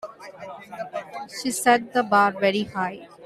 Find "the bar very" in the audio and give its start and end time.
1.93-2.63